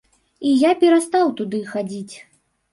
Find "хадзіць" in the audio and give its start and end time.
1.71-2.15